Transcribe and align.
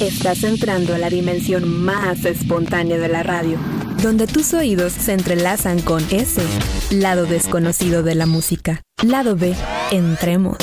Estás 0.00 0.44
entrando 0.44 0.94
a 0.94 0.98
la 0.98 1.10
dimensión 1.10 1.68
más 1.68 2.24
espontánea 2.24 2.96
de 2.96 3.08
la 3.08 3.22
radio, 3.22 3.58
donde 4.02 4.26
tus 4.26 4.54
oídos 4.54 4.94
se 4.94 5.12
entrelazan 5.12 5.82
con 5.82 6.02
ese 6.10 6.42
lado 6.90 7.26
desconocido 7.26 8.02
de 8.02 8.14
la 8.14 8.24
música. 8.24 8.80
Lado 9.06 9.36
B, 9.36 9.54
entremos. 9.90 10.56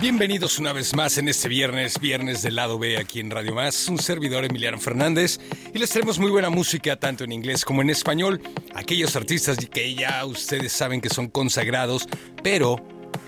Bienvenidos 0.00 0.58
una 0.58 0.72
vez 0.72 0.96
más 0.96 1.18
en 1.18 1.28
este 1.28 1.48
viernes, 1.48 2.00
viernes 2.00 2.40
del 2.40 2.56
lado 2.56 2.78
B 2.78 2.96
aquí 2.96 3.20
en 3.20 3.30
Radio 3.30 3.54
Más, 3.54 3.88
un 3.90 3.98
servidor 3.98 4.46
Emiliano 4.46 4.78
Fernández 4.80 5.38
y 5.74 5.78
les 5.78 5.90
traemos 5.90 6.18
muy 6.18 6.30
buena 6.30 6.48
música 6.48 6.96
tanto 6.96 7.24
en 7.24 7.32
inglés 7.32 7.66
como 7.66 7.82
en 7.82 7.90
español, 7.90 8.40
aquellos 8.74 9.14
artistas 9.16 9.58
que 9.66 9.94
ya 9.94 10.24
ustedes 10.24 10.72
saben 10.72 11.02
que 11.02 11.10
son 11.10 11.28
consagrados, 11.28 12.08
pero 12.42 12.76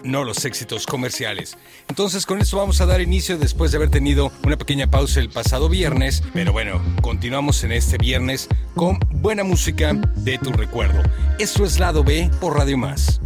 no 0.03 0.25
los 0.25 0.45
éxitos 0.45 0.87
comerciales. 0.87 1.57
Entonces 1.89 2.27
con 2.27 2.41
esto 2.41 2.57
vamos 2.57 2.81
a 2.81 2.87
dar 2.87 3.01
inicio 3.01 3.39
después 3.39 3.71
de 3.71 3.79
haber 3.79 3.91
tenido 3.91 4.33
una 4.45 4.57
pequeña 4.57 4.91
pausa 4.91 5.21
el 5.21 5.31
pasado 5.31 5.69
viernes, 5.69 6.23
pero 6.33 6.53
bueno, 6.53 6.81
continuamos 7.03 7.65
en 7.65 7.73
este 7.73 7.99
viernes 7.99 8.49
con 8.75 8.99
buena 9.11 9.45
música 9.45 9.95
de 10.17 10.39
tu 10.39 10.53
recuerdo. 10.53 11.03
Esto 11.39 11.65
es 11.65 11.79
Lado 11.79 12.05
B 12.05 12.31
por 12.41 12.57
Radio 12.57 12.79
Más. 12.79 13.21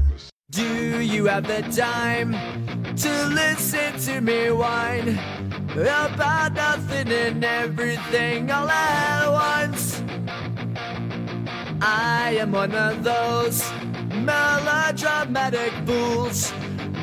Do 0.50 1.02
you 1.02 1.26
have 1.26 1.46
the 1.46 1.62
time 1.70 2.32
to 2.96 3.28
listen 3.28 3.92
to 4.06 4.22
me 4.22 4.50
whine 4.50 5.18
about 5.76 6.54
nothing 6.54 7.12
and 7.12 7.44
everything 7.44 8.48
once? 8.48 10.02
I 11.82 12.38
am 12.40 12.52
one 12.52 12.74
of 12.74 13.04
those 13.04 13.62
melodramatic 14.28 15.72
fools, 15.86 16.52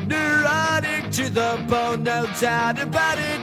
neurotic 0.06 1.10
to 1.10 1.28
the 1.28 1.64
bone, 1.68 2.04
no 2.04 2.26
doubt 2.40 2.80
about 2.80 3.18
it. 3.18 3.40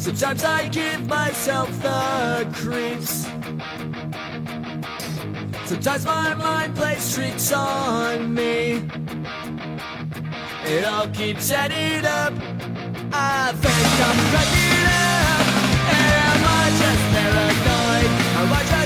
Sometimes 0.00 0.42
I 0.44 0.68
give 0.68 1.06
myself 1.06 1.70
the 1.82 2.48
creeps. 2.52 3.26
Sometimes 5.68 6.04
my 6.04 6.34
mind 6.34 6.74
plays 6.74 7.14
tricks 7.14 7.52
on 7.52 8.34
me. 8.34 8.82
It 10.74 10.84
all 10.84 11.08
keeps 11.08 11.52
adding 11.52 12.04
up. 12.04 12.32
I 13.12 13.52
think 13.62 13.86
I'm 14.06 14.18
cracking 14.30 14.86
up. 15.04 15.46
Am 16.28 16.40
I 16.60 16.66
just 16.80 17.02
paranoid? 17.14 18.10
Am 18.40 18.52
I 18.52 18.62
just 18.72 18.85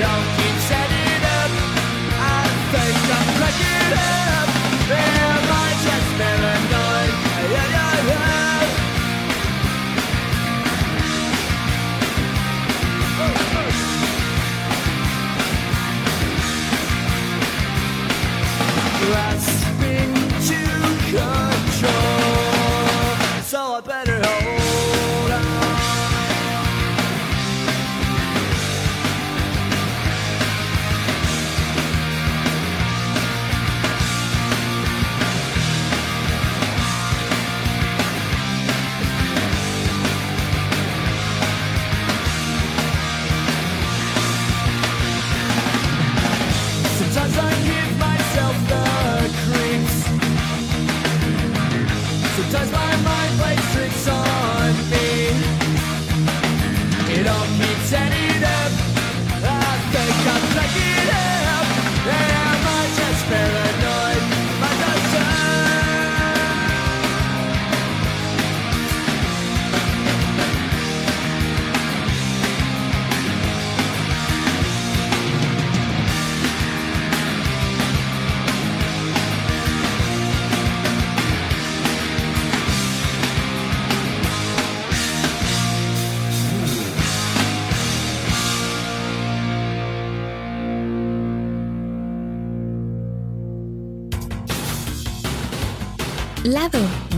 young. 0.00 0.39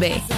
Lado 0.03 0.31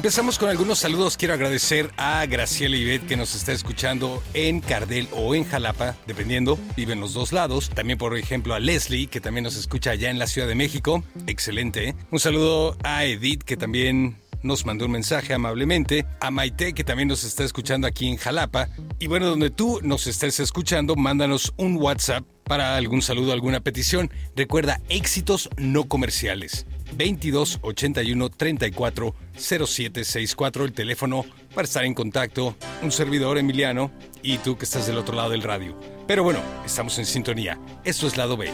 Empezamos 0.00 0.38
con 0.38 0.48
algunos 0.48 0.78
saludos. 0.78 1.18
Quiero 1.18 1.34
agradecer 1.34 1.90
a 1.98 2.24
Graciela 2.24 2.74
Ibet 2.74 3.06
que 3.06 3.18
nos 3.18 3.34
está 3.34 3.52
escuchando 3.52 4.22
en 4.32 4.62
Cardel 4.62 5.06
o 5.12 5.34
en 5.34 5.44
Jalapa, 5.44 5.94
dependiendo, 6.06 6.58
vive 6.74 6.94
en 6.94 7.00
los 7.00 7.12
dos 7.12 7.34
lados. 7.34 7.68
También, 7.68 7.98
por 7.98 8.16
ejemplo, 8.16 8.54
a 8.54 8.60
Leslie 8.60 9.08
que 9.08 9.20
también 9.20 9.44
nos 9.44 9.56
escucha 9.56 9.90
allá 9.90 10.08
en 10.08 10.18
la 10.18 10.26
Ciudad 10.26 10.48
de 10.48 10.54
México. 10.54 11.04
Excelente. 11.26 11.94
Un 12.10 12.18
saludo 12.18 12.78
a 12.82 13.04
Edith 13.04 13.42
que 13.42 13.58
también 13.58 14.16
nos 14.42 14.64
mandó 14.64 14.86
un 14.86 14.92
mensaje 14.92 15.34
amablemente, 15.34 16.06
a 16.18 16.30
Maite 16.30 16.72
que 16.72 16.82
también 16.82 17.08
nos 17.08 17.22
está 17.22 17.44
escuchando 17.44 17.86
aquí 17.86 18.08
en 18.08 18.16
Jalapa. 18.16 18.70
Y 18.98 19.06
bueno, 19.06 19.26
donde 19.26 19.50
tú 19.50 19.80
nos 19.82 20.06
estés 20.06 20.40
escuchando, 20.40 20.96
mándanos 20.96 21.52
un 21.58 21.76
WhatsApp 21.76 22.24
para 22.50 22.74
algún 22.74 23.00
saludo, 23.00 23.32
alguna 23.32 23.60
petición. 23.60 24.10
Recuerda, 24.34 24.80
éxitos 24.88 25.48
no 25.56 25.84
comerciales. 25.84 26.66
22 26.96 27.60
81 27.62 28.28
34 28.28 29.14
0764, 29.36 30.64
el 30.64 30.72
teléfono 30.72 31.24
para 31.54 31.66
estar 31.66 31.84
en 31.84 31.94
contacto, 31.94 32.56
un 32.82 32.90
servidor 32.90 33.38
Emiliano 33.38 33.92
y 34.24 34.38
tú 34.38 34.58
que 34.58 34.64
estás 34.64 34.88
del 34.88 34.98
otro 34.98 35.14
lado 35.14 35.30
del 35.30 35.44
radio. 35.44 35.78
Pero 36.08 36.24
bueno, 36.24 36.40
estamos 36.66 36.98
en 36.98 37.06
sintonía. 37.06 37.56
Esto 37.84 38.08
es 38.08 38.16
lado 38.16 38.36
B. 38.36 38.50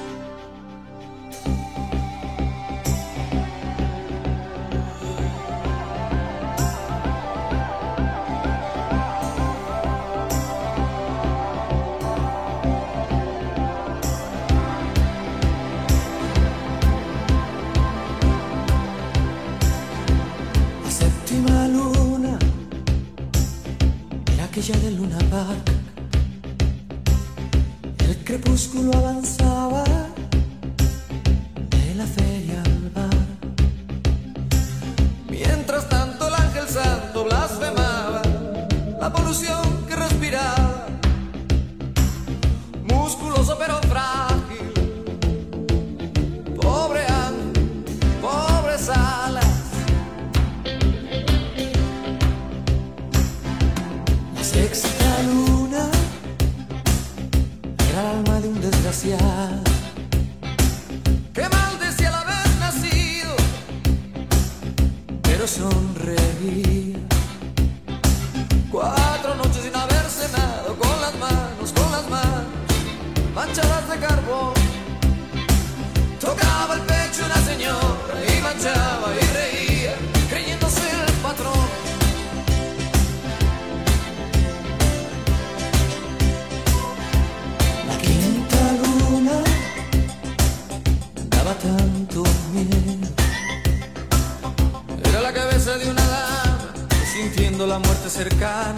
El 27.99 28.17
crepúsculo 28.25 28.91
avanzaba 28.97 29.85
de 31.69 31.95
la 31.95 32.07
feria 32.07 32.63
al 32.65 32.91
bar. 32.95 33.27
Mientras 35.29 35.91
tanto 35.91 36.29
el 36.29 36.35
ángel 36.35 36.67
santo 36.67 37.25
blasfemaba 37.25 38.23
la 38.99 39.13
polución 39.13 39.85
que 39.87 39.97
respiraba. 39.97 40.87
Musculoso 42.85 43.46
Cuatro 68.71 69.35
noches 69.35 69.63
sin 69.65 69.75
haber 69.75 70.09
cenado, 70.09 70.77
con 70.77 71.01
las 71.01 71.15
manos, 71.19 71.73
con 71.73 71.91
las 71.91 72.09
manos 72.09 72.47
manchadas 73.35 73.89
de 73.89 73.99
carbón. 73.99 74.55
Tocaba 76.21 76.75
el 76.75 76.83
pecho 76.83 77.25
una 77.27 77.41
señora 77.51 78.15
y 78.29 78.43
manchaba 78.43 79.09
y 79.21 79.26
sintiendo 98.17 98.76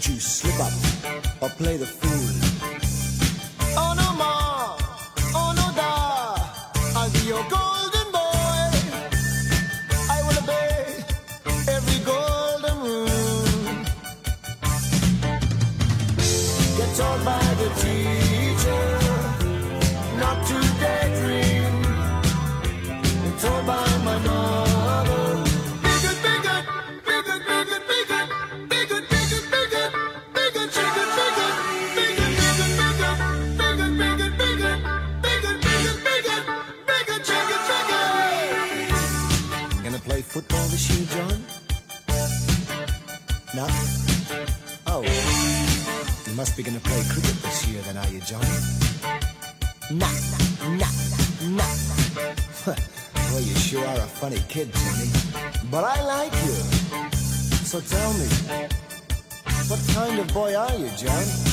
juice. 0.00 0.29
Boy 60.32 60.54
are 60.54 60.76
you, 60.76 60.88
John? 60.96 61.49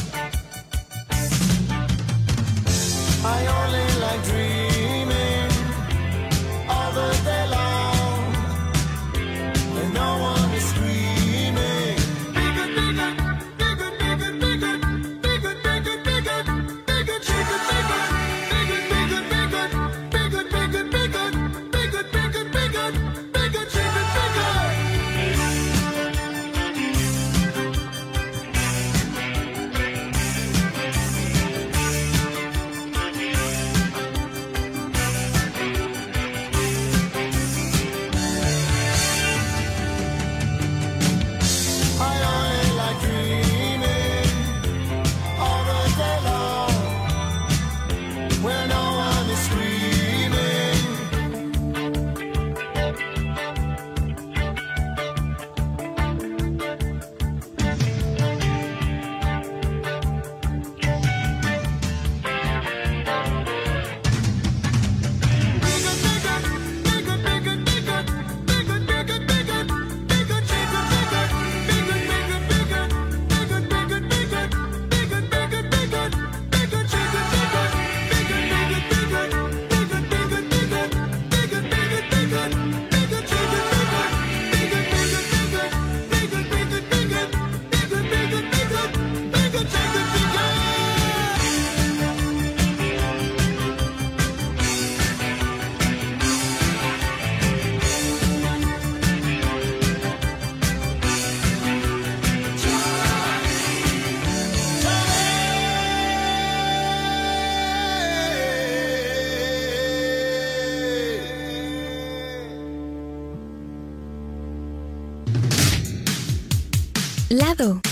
pasado? 117.58 117.87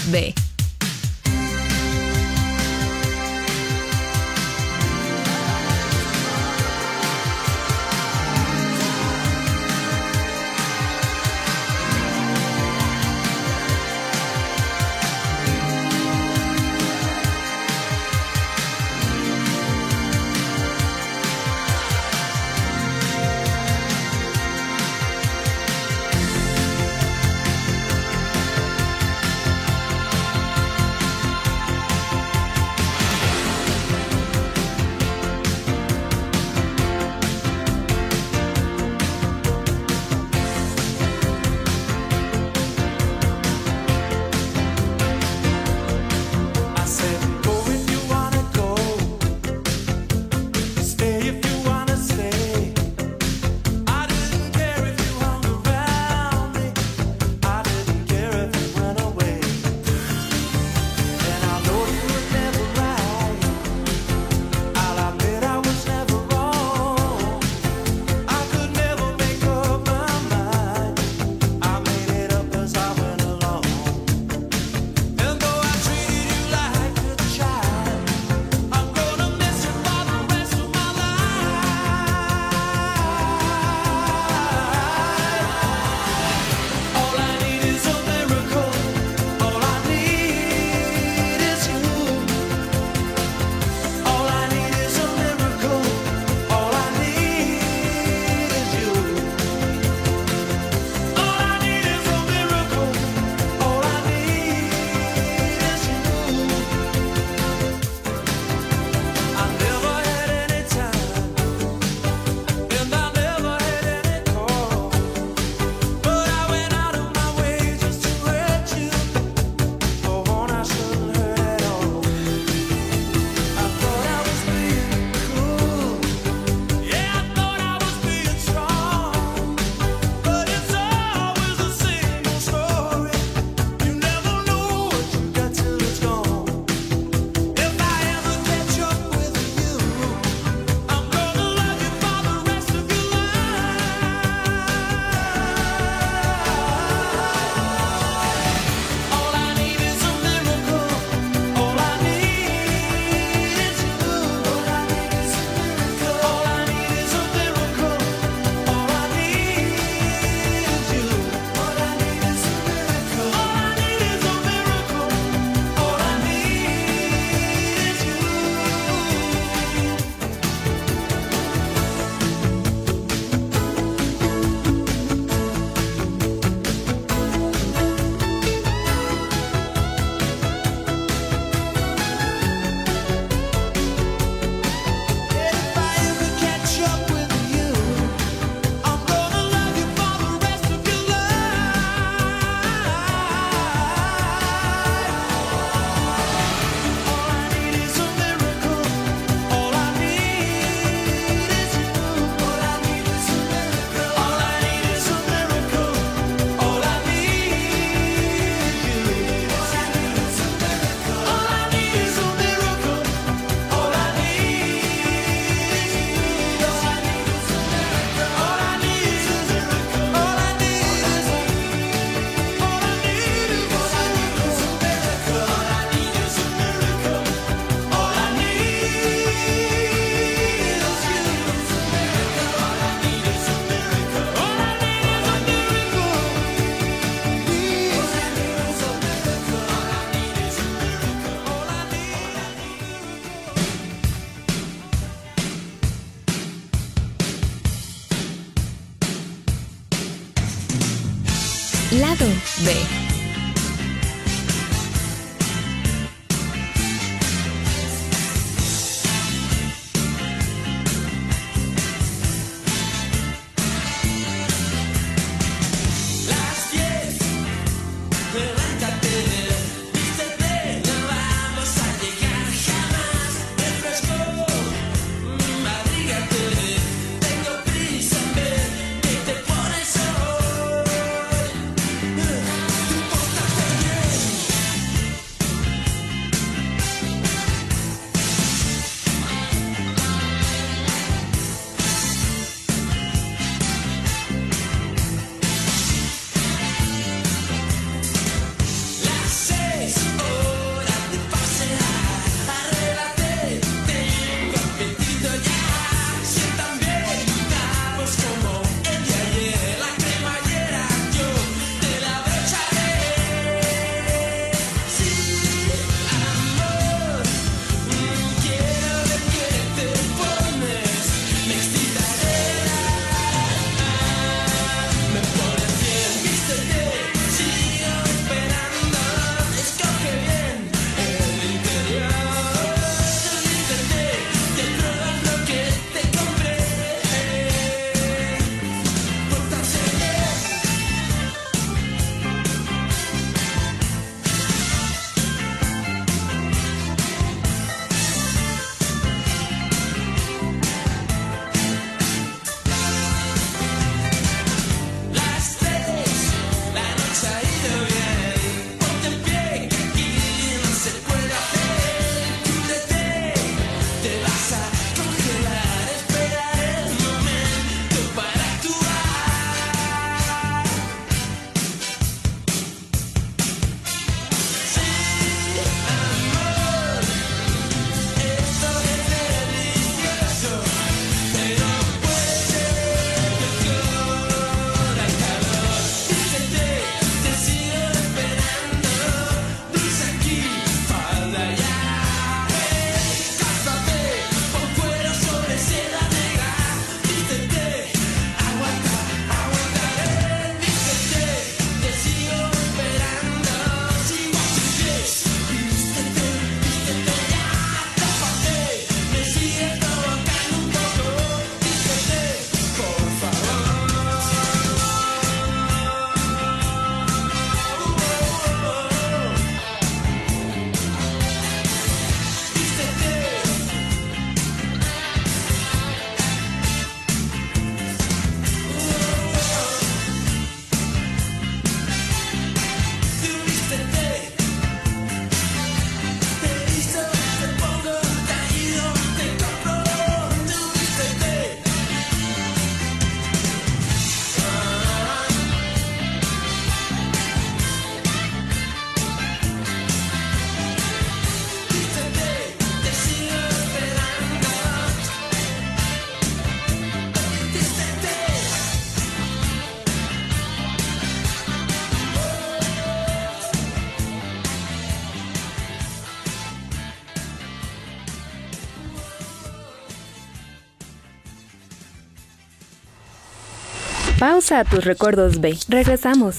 A 474.51 474.63
tus 474.63 474.85
recuerdos 474.85 475.41
B. 475.41 475.57
Regresamos. 475.69 476.37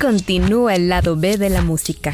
Continúa 0.00 0.74
el 0.76 0.88
lado 0.88 1.14
B 1.14 1.36
de 1.36 1.50
la. 1.50 1.60
Música. 1.60 2.12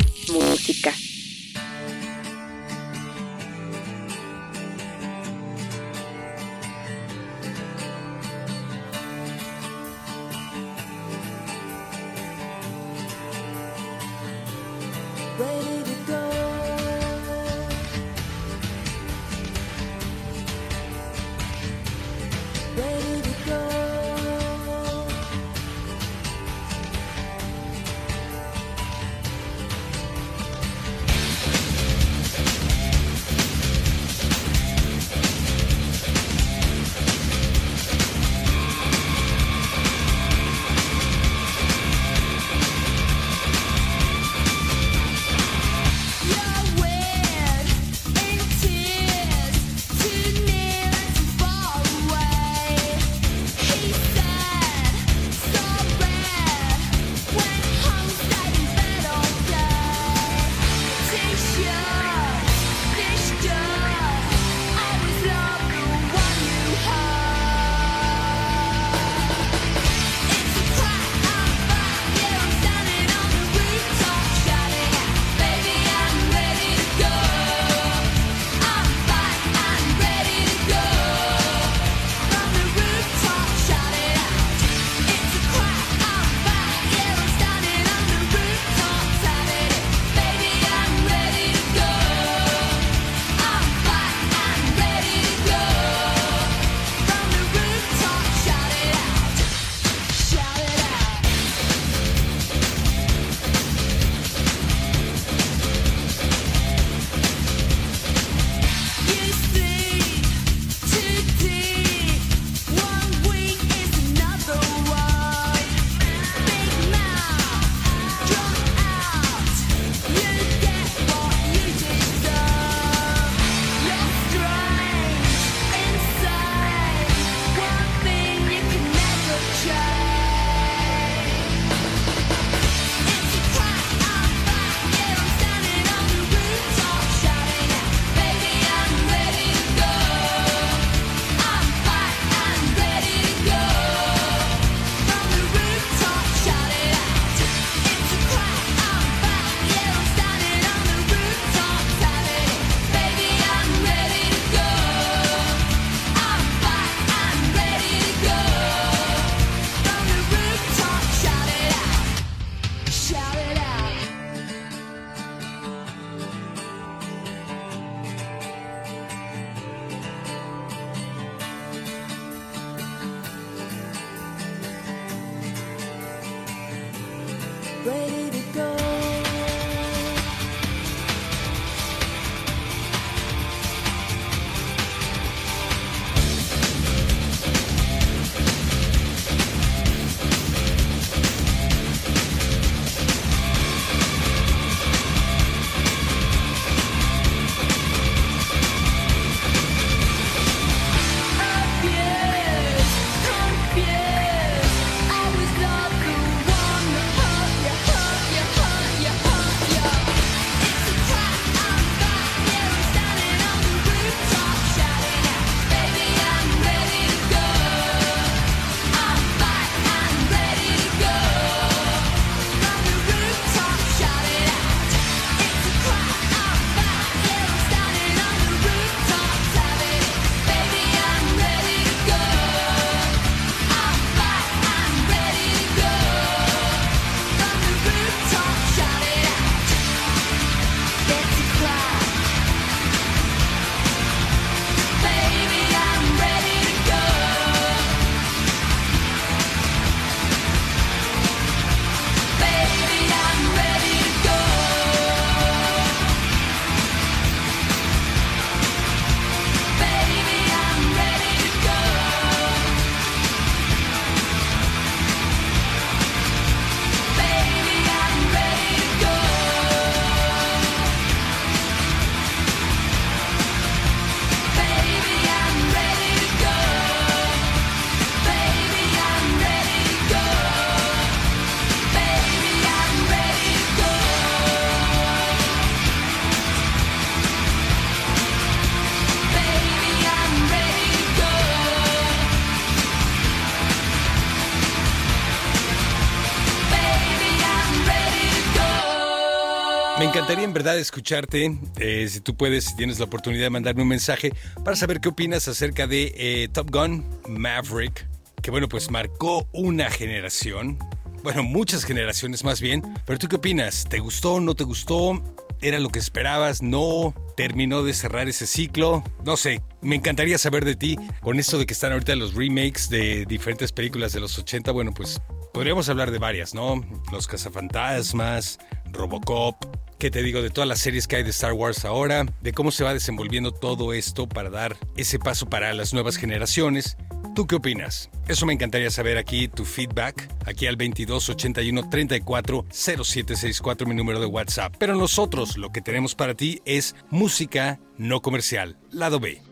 encantaría 300.16 300.44
en 300.44 300.54
verdad 300.54 300.78
escucharte. 300.78 301.58
Eh, 301.78 302.08
si 302.08 302.20
tú 302.20 302.34
puedes, 302.34 302.64
si 302.64 302.76
tienes 302.76 302.98
la 302.98 303.04
oportunidad 303.04 303.44
de 303.44 303.50
mandarme 303.50 303.82
un 303.82 303.88
mensaje 303.88 304.32
para 304.64 304.74
saber 304.74 304.98
qué 304.98 305.10
opinas 305.10 305.46
acerca 305.46 305.86
de 305.86 306.14
eh, 306.16 306.48
Top 306.50 306.70
Gun 306.70 307.04
Maverick, 307.28 308.06
que 308.40 308.50
bueno, 308.50 308.66
pues 308.66 308.90
marcó 308.90 309.46
una 309.52 309.90
generación. 309.90 310.78
Bueno, 311.22 311.42
muchas 311.42 311.84
generaciones 311.84 312.44
más 312.44 312.62
bien. 312.62 312.82
Pero 313.04 313.18
tú 313.18 313.28
qué 313.28 313.36
opinas? 313.36 313.84
¿Te 313.90 313.98
gustó? 313.98 314.40
¿No 314.40 314.54
te 314.54 314.64
gustó? 314.64 315.22
era 315.60 315.78
lo 315.78 315.90
que 315.90 315.98
esperabas, 315.98 316.62
no 316.62 317.14
terminó 317.36 317.82
de 317.82 317.94
cerrar 317.94 318.28
ese 318.28 318.46
ciclo, 318.46 319.04
no 319.24 319.36
sé, 319.36 319.62
me 319.82 319.96
encantaría 319.96 320.38
saber 320.38 320.64
de 320.64 320.76
ti 320.76 320.96
con 321.20 321.38
esto 321.38 321.58
de 321.58 321.66
que 321.66 321.74
están 321.74 321.92
ahorita 321.92 322.14
los 322.16 322.34
remakes 322.34 322.88
de 322.88 323.26
diferentes 323.26 323.72
películas 323.72 324.12
de 324.12 324.20
los 324.20 324.38
80, 324.38 324.72
bueno, 324.72 324.92
pues 324.92 325.20
podríamos 325.52 325.88
hablar 325.88 326.10
de 326.10 326.18
varias, 326.18 326.54
¿no? 326.54 326.84
Los 327.12 327.26
cazafantasmas, 327.26 328.58
Robocop, 328.92 329.56
¿Qué 329.98 330.10
te 330.10 330.22
digo 330.22 330.42
de 330.42 330.50
todas 330.50 330.68
las 330.68 330.80
series 330.80 331.08
que 331.08 331.16
hay 331.16 331.22
de 331.22 331.30
Star 331.30 331.54
Wars 331.54 331.86
ahora? 331.86 332.26
De 332.42 332.52
cómo 332.52 332.70
se 332.70 332.84
va 332.84 332.92
desenvolviendo 332.92 333.50
todo 333.50 333.94
esto 333.94 334.28
para 334.28 334.50
dar 334.50 334.76
ese 334.94 335.18
paso 335.18 335.48
para 335.48 335.72
las 335.72 335.94
nuevas 335.94 336.18
generaciones. 336.18 336.98
¿Tú 337.36 337.46
qué 337.46 337.56
opinas? 337.56 338.08
Eso 338.28 338.46
me 338.46 338.54
encantaría 338.54 338.90
saber 338.90 339.18
aquí 339.18 339.46
tu 339.46 339.66
feedback, 339.66 340.26
aquí 340.46 340.66
al 340.66 340.78
2281 340.78 341.90
34 341.90 342.64
0764, 342.70 343.86
mi 343.86 343.94
número 343.94 344.18
de 344.20 344.24
WhatsApp. 344.24 344.74
Pero 344.78 344.94
nosotros 344.94 345.58
lo 345.58 345.70
que 345.70 345.82
tenemos 345.82 346.14
para 346.14 346.32
ti 346.32 346.62
es 346.64 346.96
música 347.10 347.78
no 347.98 348.22
comercial, 348.22 348.78
lado 348.90 349.20
B. 349.20 349.42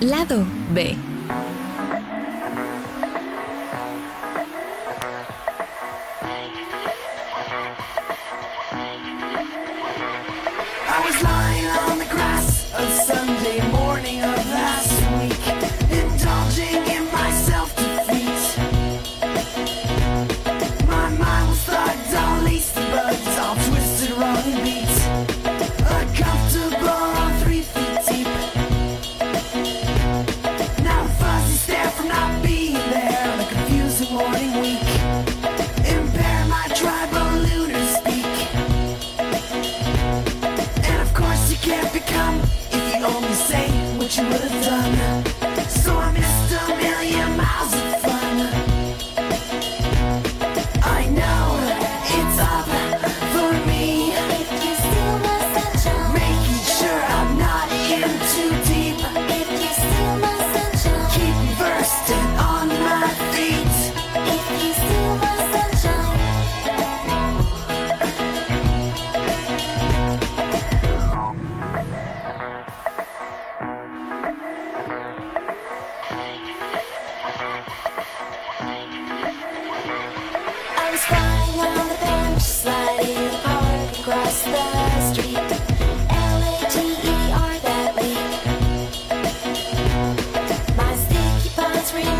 Lado 0.00 0.46
B. 0.72 0.96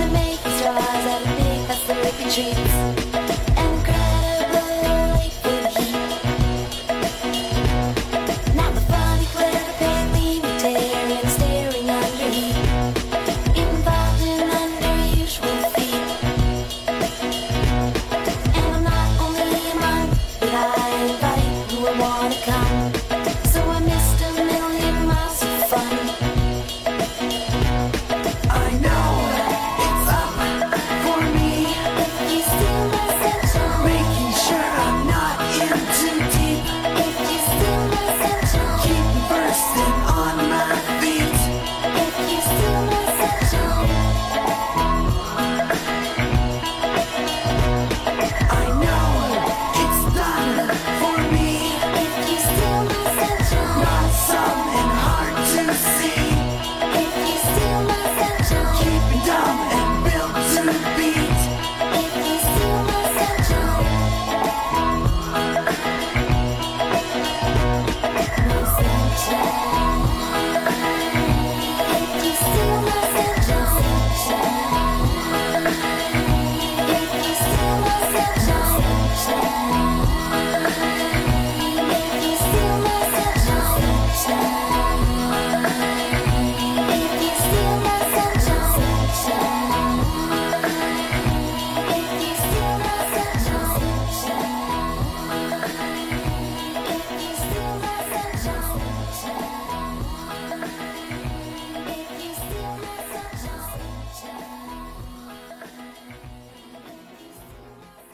wanna 0.00 0.12
make 0.12 0.40
stars 0.40 1.06
out 1.12 1.22
of 1.22 1.36
big, 1.36 1.68
that's 1.68 1.86
the 1.86 1.94
big 1.94 2.32
dreams. 2.32 3.09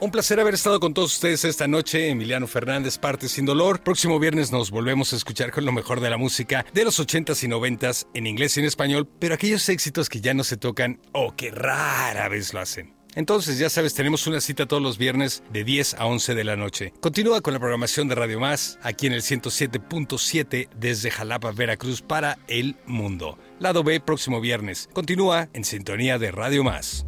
Un 0.07 0.13
placer 0.13 0.39
haber 0.39 0.55
estado 0.55 0.79
con 0.79 0.95
todos 0.95 1.15
ustedes 1.15 1.45
esta 1.45 1.67
noche. 1.67 2.11
Emiliano 2.11 2.47
Fernández, 2.47 2.97
parte 2.97 3.29
sin 3.29 3.45
dolor. 3.45 3.81
Próximo 3.81 4.21
viernes 4.21 4.53
nos 4.53 4.71
volvemos 4.71 5.13
a 5.13 5.17
escuchar 5.17 5.51
con 5.51 5.65
lo 5.65 5.73
mejor 5.73 5.99
de 5.99 6.09
la 6.09 6.17
música 6.17 6.65
de 6.73 6.85
los 6.85 7.01
80s 7.01 7.43
y 7.43 7.49
90s 7.49 8.07
en 8.15 8.29
inglés 8.29 8.57
y 8.57 8.61
en 8.61 8.67
español, 8.67 9.09
pero 9.19 9.35
aquellos 9.35 9.69
éxitos 9.69 10.09
que 10.09 10.21
ya 10.21 10.33
no 10.33 10.45
se 10.45 10.57
tocan 10.57 11.01
o 11.11 11.35
que 11.35 11.51
rara 11.51 12.29
vez 12.29 12.55
lo 12.55 12.61
hacen. 12.61 12.95
Entonces, 13.17 13.59
ya 13.59 13.69
sabes, 13.69 13.95
tenemos 13.95 14.29
una 14.29 14.41
cita 14.41 14.67
todos 14.67 14.81
los 14.81 14.97
viernes 14.97 15.43
de 15.53 15.65
10 15.65 15.95
a 15.95 16.07
11 16.07 16.37
de 16.37 16.45
la 16.45 16.55
noche. 16.55 16.93
Continúa 17.01 17.41
con 17.41 17.55
la 17.55 17.59
programación 17.59 18.07
de 18.07 18.15
Radio 18.15 18.39
Más, 18.39 18.79
aquí 18.85 19.09
en 19.09 19.13
el 19.13 19.23
107.7 19.23 20.69
desde 20.79 21.11
Jalapa, 21.11 21.51
Veracruz, 21.51 22.01
para 22.01 22.39
el 22.47 22.77
mundo. 22.87 23.41
Lado 23.59 23.83
B, 23.83 23.99
próximo 23.99 24.41
viernes. 24.41 24.89
Continúa 24.93 25.49
en 25.53 25.65
sintonía 25.65 26.17
de 26.21 26.31
Radio 26.31 26.63
Más. 26.63 27.07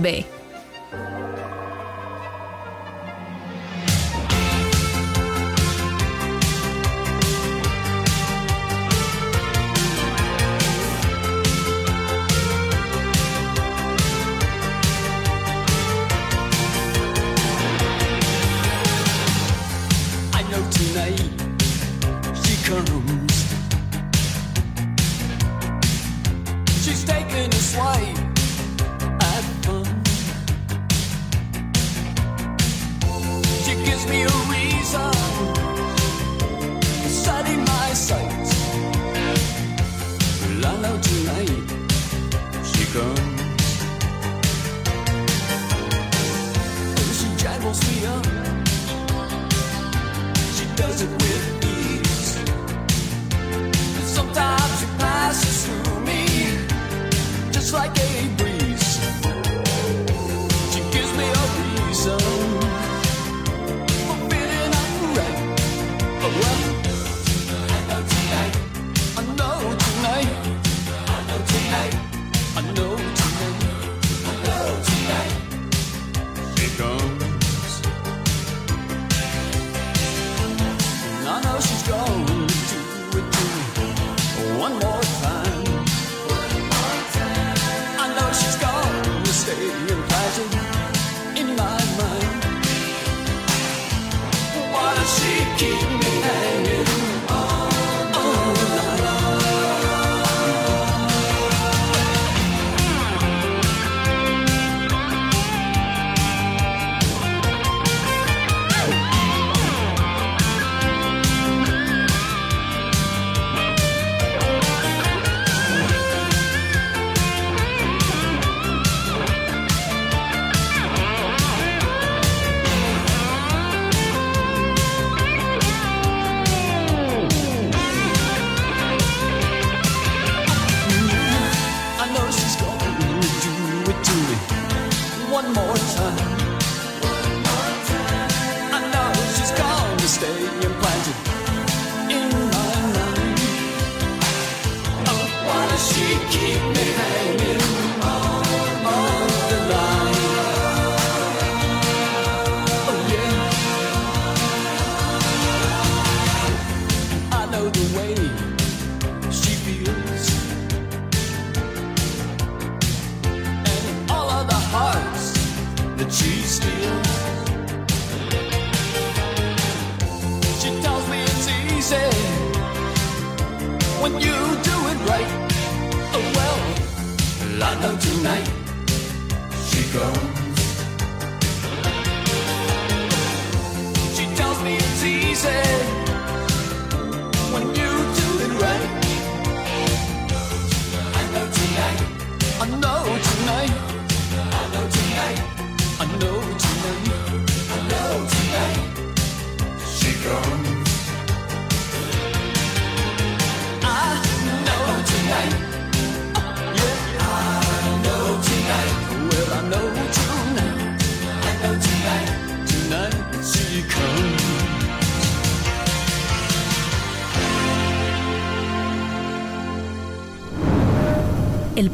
B. 0.00 0.27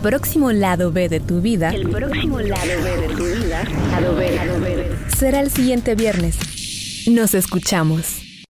próximo 0.05 0.53
lado 0.53 0.93
B 0.93 1.09
de 1.09 1.19
tu 1.19 1.41
vida. 1.41 1.71
El 1.71 1.89
próximo 1.89 2.39
lado 2.39 2.69
B 2.83 3.09
de 3.09 3.15
tu 3.15 3.25
vida. 3.25 3.65
Lado 3.91 4.15
B, 4.15 4.37
lado 4.37 4.61
B. 4.61 4.91
Será 5.17 5.41
el 5.41 5.51
siguiente 5.51 5.95
viernes. 5.95 6.37
Nos 7.09 7.33
escuchamos. 7.33 8.24